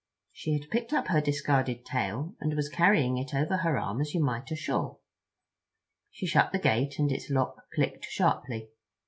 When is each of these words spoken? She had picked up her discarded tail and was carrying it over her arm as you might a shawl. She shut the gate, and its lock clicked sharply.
She 0.31 0.53
had 0.53 0.71
picked 0.71 0.93
up 0.93 1.09
her 1.09 1.21
discarded 1.21 1.85
tail 1.85 2.35
and 2.39 2.55
was 2.55 2.69
carrying 2.69 3.19
it 3.19 3.35
over 3.35 3.57
her 3.57 3.77
arm 3.77 4.01
as 4.01 4.15
you 4.15 4.19
might 4.23 4.49
a 4.49 4.55
shawl. 4.55 4.99
She 6.09 6.25
shut 6.25 6.51
the 6.51 6.57
gate, 6.57 6.97
and 6.97 7.11
its 7.11 7.29
lock 7.29 7.69
clicked 7.71 8.05
sharply. 8.05 8.69